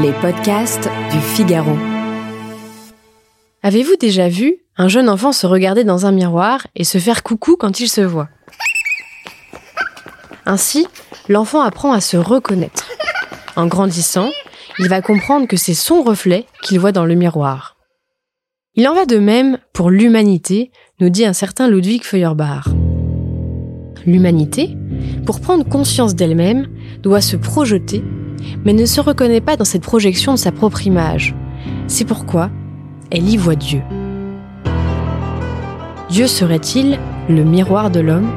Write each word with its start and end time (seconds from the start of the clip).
Les 0.00 0.12
podcasts 0.22 0.88
du 1.10 1.18
Figaro. 1.18 1.76
Avez-vous 3.62 3.96
déjà 4.00 4.30
vu 4.30 4.56
un 4.78 4.88
jeune 4.88 5.10
enfant 5.10 5.32
se 5.32 5.46
regarder 5.46 5.84
dans 5.84 6.06
un 6.06 6.12
miroir 6.12 6.66
et 6.74 6.84
se 6.84 6.96
faire 6.96 7.22
coucou 7.22 7.56
quand 7.58 7.78
il 7.78 7.88
se 7.88 8.00
voit? 8.00 8.30
Ainsi, 10.46 10.86
l'enfant 11.28 11.60
apprend 11.60 11.92
à 11.92 12.00
se 12.00 12.16
reconnaître. 12.16 12.88
En 13.54 13.66
grandissant, 13.66 14.30
il 14.78 14.88
va 14.88 15.02
comprendre 15.02 15.46
que 15.46 15.58
c'est 15.58 15.74
son 15.74 16.02
reflet 16.02 16.46
qu'il 16.62 16.80
voit 16.80 16.92
dans 16.92 17.04
le 17.04 17.14
miroir. 17.14 17.76
Il 18.74 18.88
en 18.88 18.94
va 18.94 19.04
de 19.04 19.18
même 19.18 19.58
pour 19.74 19.90
l'humanité, 19.90 20.70
nous 21.00 21.10
dit 21.10 21.26
un 21.26 21.34
certain 21.34 21.68
Ludwig 21.68 22.02
Feuerbach. 22.02 22.64
L'humanité, 24.06 24.74
pour 25.26 25.42
prendre 25.42 25.68
conscience 25.68 26.14
d'elle-même, 26.14 26.68
doit 27.02 27.20
se 27.20 27.36
projeter, 27.36 28.02
mais 28.64 28.72
ne 28.72 28.86
se 28.86 29.00
reconnaît 29.00 29.40
pas 29.40 29.56
dans 29.56 29.64
cette 29.64 29.82
projection 29.82 30.32
de 30.32 30.38
sa 30.38 30.52
propre 30.52 30.86
image. 30.86 31.34
C'est 31.86 32.04
pourquoi 32.04 32.50
elle 33.10 33.28
y 33.28 33.36
voit 33.36 33.56
Dieu. 33.56 33.82
Dieu 36.08 36.26
serait-il 36.26 36.98
le 37.28 37.44
miroir 37.44 37.90
de 37.90 38.00
l'homme? 38.00 38.30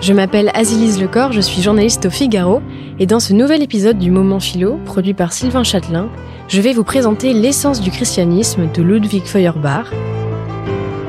Je 0.00 0.14
m'appelle 0.14 0.50
Azilise 0.54 1.00
Lecor, 1.00 1.32
je 1.32 1.40
suis 1.42 1.60
journaliste 1.60 2.06
au 2.06 2.10
Figaro, 2.10 2.62
et 2.98 3.06
dans 3.06 3.20
ce 3.20 3.34
nouvel 3.34 3.62
épisode 3.62 3.98
du 3.98 4.10
Moment 4.10 4.40
Philo, 4.40 4.78
produit 4.86 5.14
par 5.14 5.32
Sylvain 5.32 5.62
Châtelain, 5.62 6.08
je 6.48 6.60
vais 6.60 6.72
vous 6.72 6.84
présenter 6.84 7.34
L'essence 7.34 7.80
du 7.82 7.90
christianisme 7.90 8.68
de 8.72 8.82
Ludwig 8.82 9.24
Feuerbach, 9.24 9.86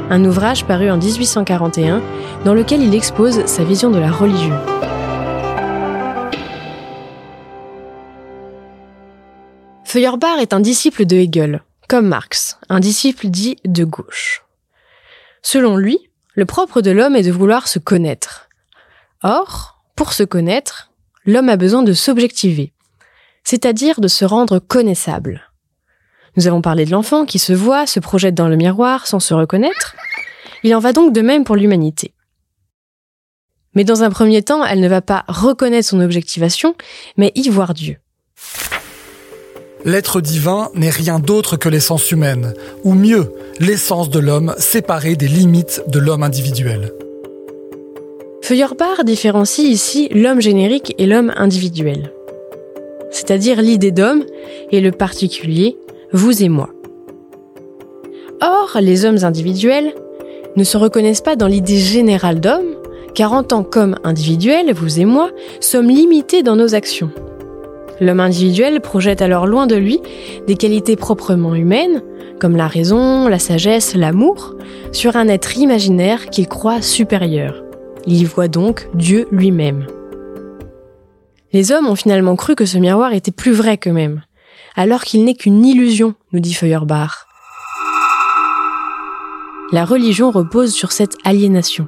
un 0.09 0.25
ouvrage 0.25 0.65
paru 0.65 0.91
en 0.91 0.97
1841 0.97 2.01
dans 2.43 2.53
lequel 2.53 2.83
il 2.83 2.93
expose 2.93 3.45
sa 3.45 3.63
vision 3.63 3.89
de 3.91 3.99
la 3.99 4.11
religion. 4.11 4.55
Feuerbach 9.91 10.39
est 10.39 10.53
un 10.53 10.61
disciple 10.61 11.05
de 11.05 11.17
Hegel, 11.17 11.63
comme 11.89 12.07
Marx, 12.07 12.57
un 12.69 12.79
disciple 12.79 13.27
dit 13.27 13.57
de 13.65 13.83
gauche. 13.83 14.45
Selon 15.41 15.75
lui, 15.75 15.99
le 16.33 16.45
propre 16.45 16.79
de 16.79 16.91
l'homme 16.91 17.17
est 17.17 17.23
de 17.23 17.31
vouloir 17.33 17.67
se 17.67 17.77
connaître. 17.77 18.47
Or, 19.21 19.83
pour 19.97 20.13
se 20.13 20.23
connaître, 20.23 20.93
l'homme 21.25 21.49
a 21.49 21.57
besoin 21.57 21.83
de 21.83 21.91
s'objectiver, 21.91 22.71
c'est-à-dire 23.43 23.99
de 23.99 24.07
se 24.07 24.23
rendre 24.23 24.59
connaissable. 24.59 25.51
Nous 26.37 26.47
avons 26.47 26.61
parlé 26.61 26.85
de 26.85 26.91
l'enfant 26.91 27.25
qui 27.25 27.37
se 27.37 27.51
voit, 27.51 27.85
se 27.85 27.99
projette 27.99 28.33
dans 28.33 28.47
le 28.47 28.55
miroir 28.55 29.07
sans 29.07 29.19
se 29.19 29.33
reconnaître. 29.33 29.97
Il 30.63 30.73
en 30.73 30.79
va 30.79 30.93
donc 30.93 31.11
de 31.11 31.19
même 31.19 31.43
pour 31.43 31.57
l'humanité. 31.57 32.13
Mais 33.73 33.83
dans 33.83 34.03
un 34.03 34.09
premier 34.09 34.41
temps, 34.41 34.63
elle 34.63 34.79
ne 34.79 34.87
va 34.87 35.01
pas 35.01 35.25
reconnaître 35.27 35.89
son 35.89 35.99
objectivation, 35.99 36.77
mais 37.17 37.33
y 37.35 37.49
voir 37.49 37.73
Dieu. 37.73 37.97
L'être 39.83 40.21
divin 40.21 40.69
n'est 40.75 40.91
rien 40.91 41.19
d'autre 41.19 41.57
que 41.57 41.67
l'essence 41.67 42.11
humaine, 42.11 42.53
ou 42.83 42.93
mieux, 42.93 43.31
l'essence 43.59 44.09
de 44.09 44.19
l'homme 44.19 44.53
séparée 44.59 45.15
des 45.15 45.27
limites 45.27 45.83
de 45.87 45.97
l'homme 45.97 46.21
individuel. 46.21 46.91
Feuerbach 48.43 49.03
différencie 49.03 49.67
ici 49.67 50.07
l'homme 50.11 50.41
générique 50.41 50.93
et 50.99 51.07
l'homme 51.07 51.31
individuel, 51.35 52.11
c'est-à-dire 53.09 53.61
l'idée 53.61 53.91
d'homme 53.91 54.23
et 54.71 54.81
le 54.81 54.91
particulier, 54.91 55.77
vous 56.11 56.43
et 56.43 56.49
moi. 56.49 56.69
Or, 58.41 58.77
les 58.81 59.05
hommes 59.05 59.23
individuels 59.23 59.93
ne 60.55 60.63
se 60.63 60.77
reconnaissent 60.77 61.21
pas 61.21 61.35
dans 61.35 61.47
l'idée 61.47 61.77
générale 61.77 62.39
d'homme, 62.39 62.75
car 63.15 63.33
en 63.33 63.43
tant 63.43 63.63
qu'homme 63.63 63.95
individuel, 64.03 64.73
vous 64.73 64.99
et 64.99 65.05
moi, 65.05 65.31
sommes 65.59 65.89
limités 65.89 66.43
dans 66.43 66.55
nos 66.55 66.75
actions. 66.75 67.11
L'homme 68.01 68.19
individuel 68.19 68.81
projette 68.81 69.21
alors 69.21 69.45
loin 69.45 69.67
de 69.67 69.75
lui 69.75 70.01
des 70.47 70.55
qualités 70.55 70.95
proprement 70.95 71.53
humaines, 71.53 72.01
comme 72.39 72.55
la 72.55 72.67
raison, 72.67 73.27
la 73.27 73.37
sagesse, 73.37 73.93
l'amour, 73.93 74.55
sur 74.91 75.15
un 75.15 75.27
être 75.27 75.59
imaginaire 75.59 76.31
qu'il 76.31 76.47
croit 76.47 76.81
supérieur. 76.81 77.63
Il 78.07 78.19
y 78.19 78.25
voit 78.25 78.47
donc 78.47 78.89
Dieu 78.95 79.27
lui-même. 79.31 79.85
Les 81.53 81.71
hommes 81.71 81.85
ont 81.85 81.95
finalement 81.95 82.35
cru 82.35 82.55
que 82.55 82.65
ce 82.65 82.79
miroir 82.79 83.13
était 83.13 83.31
plus 83.31 83.51
vrai 83.51 83.77
qu'eux-mêmes, 83.77 84.23
alors 84.75 85.03
qu'il 85.03 85.23
n'est 85.23 85.35
qu'une 85.35 85.63
illusion, 85.63 86.15
nous 86.31 86.39
dit 86.39 86.55
Feuerbach. 86.55 87.27
La 89.71 89.85
religion 89.85 90.31
repose 90.31 90.73
sur 90.73 90.91
cette 90.91 91.17
aliénation. 91.23 91.87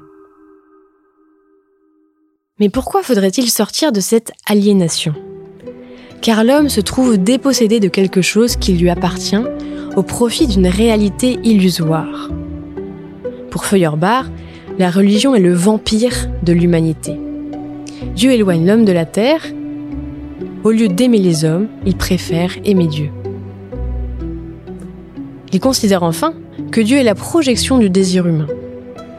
Mais 2.60 2.70
pourquoi 2.70 3.02
faudrait-il 3.02 3.50
sortir 3.50 3.92
de 3.92 4.00
cette 4.00 4.32
aliénation? 4.46 5.16
Car 6.24 6.46
l'homme 6.46 6.70
se 6.70 6.80
trouve 6.80 7.18
dépossédé 7.18 7.82
de 7.82 7.90
quelque 7.90 8.22
chose 8.22 8.56
qui 8.56 8.72
lui 8.72 8.90
appartient 8.90 9.44
au 9.98 10.04
profit 10.04 10.48
d'une 10.48 10.68
réalité 10.68 11.38
illusoire. 11.44 12.30
Pour 13.52 13.66
Feuerbach, 13.66 14.28
la 14.80 14.90
religion 14.90 15.36
est 15.36 15.42
le 15.42 15.54
vampire 15.54 16.30
de 16.42 16.54
l'humanité. 16.54 17.20
Dieu 18.16 18.32
éloigne 18.32 18.66
l'homme 18.66 18.86
de 18.86 18.94
la 18.94 19.06
terre 19.06 19.42
au 20.64 20.72
lieu 20.72 20.88
d'aimer 20.88 21.18
les 21.18 21.44
hommes, 21.44 21.68
il 21.86 21.98
préfère 21.98 22.52
aimer 22.64 22.88
Dieu. 22.88 23.10
Il 25.52 25.60
considère 25.60 26.04
enfin 26.04 26.34
que 26.72 26.80
Dieu 26.80 27.00
est 27.00 27.04
la 27.04 27.16
projection 27.16 27.80
du 27.80 27.90
désir 27.90 28.26
humain. 28.28 28.48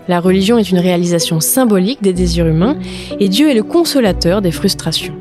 La 0.09 0.21
religion 0.21 0.57
est 0.57 0.71
une 0.71 0.79
réalisation 0.79 1.41
symbolique 1.41 2.03
des 2.03 2.15
désirs 2.15 2.47
humains 2.47 2.79
et 3.21 3.29
Dieu 3.29 3.51
est 3.51 3.55
le 3.55 3.63
consolateur 3.63 4.41
des 4.41 4.53
frustrations. 4.53 5.15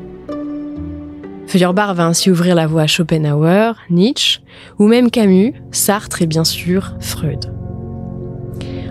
Feuerbach 1.54 1.94
va 1.94 2.06
ainsi 2.06 2.32
ouvrir 2.32 2.56
la 2.56 2.66
voie 2.66 2.82
à 2.82 2.86
Schopenhauer, 2.88 3.74
Nietzsche, 3.88 4.40
ou 4.80 4.88
même 4.88 5.08
Camus, 5.08 5.54
Sartre 5.70 6.20
et 6.20 6.26
bien 6.26 6.42
sûr 6.42 6.96
Freud. 6.98 7.44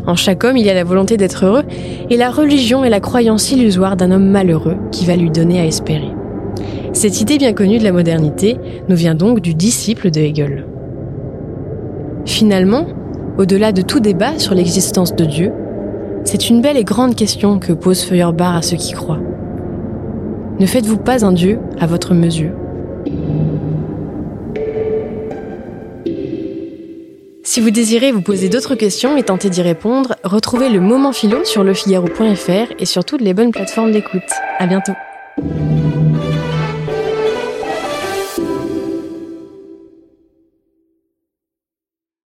En 0.07 0.15
chaque 0.15 0.45
homme, 0.45 0.55
il 0.55 0.65
y 0.65 0.69
a 0.69 0.73
la 0.73 0.85
volonté 0.85 1.17
d'être 1.17 1.43
heureux 1.43 1.63
et 2.09 2.15
la 2.15 2.31
religion 2.31 2.85
est 2.85 2.89
la 2.89 3.01
croyance 3.01 3.51
illusoire 3.51 3.97
d'un 3.97 4.11
homme 4.11 4.29
malheureux 4.29 4.77
qui 4.93 5.05
va 5.05 5.17
lui 5.17 5.29
donner 5.29 5.59
à 5.59 5.65
espérer. 5.65 6.13
Cette 6.93 7.19
idée 7.19 7.37
bien 7.37 7.51
connue 7.51 7.79
de 7.79 7.83
la 7.83 7.91
modernité 7.91 8.55
nous 8.87 8.95
vient 8.95 9.15
donc 9.15 9.41
du 9.41 9.55
disciple 9.55 10.09
de 10.09 10.21
Hegel. 10.21 10.65
Finalement, 12.25 12.87
au-delà 13.37 13.73
de 13.73 13.81
tout 13.81 13.99
débat 13.99 14.39
sur 14.39 14.53
l'existence 14.53 15.13
de 15.13 15.25
Dieu, 15.25 15.51
c'est 16.23 16.49
une 16.49 16.61
belle 16.61 16.77
et 16.77 16.85
grande 16.85 17.15
question 17.15 17.59
que 17.59 17.73
pose 17.73 18.05
Feuerbach 18.05 18.55
à 18.55 18.61
ceux 18.61 18.77
qui 18.77 18.93
croient. 18.93 19.19
Ne 20.59 20.65
faites-vous 20.65 20.97
pas 20.97 21.25
un 21.25 21.31
Dieu 21.31 21.59
à 21.79 21.87
votre 21.87 22.13
mesure? 22.13 22.51
Si 27.43 27.59
vous 27.59 27.71
désirez 27.71 28.11
vous 28.11 28.21
poser 28.21 28.49
d'autres 28.49 28.75
questions 28.75 29.17
et 29.17 29.23
tenter 29.23 29.49
d'y 29.49 29.61
répondre, 29.61 30.15
retrouvez 30.23 30.69
le 30.69 30.79
moment 30.79 31.11
philo 31.11 31.43
sur 31.43 31.63
lefigaro.fr 31.63 32.73
et 32.79 32.85
sur 32.85 33.03
toutes 33.03 33.21
les 33.21 33.33
bonnes 33.33 33.51
plateformes 33.51 33.91
d'écoute. 33.91 34.21
À 34.59 34.67
bientôt. 34.67 34.93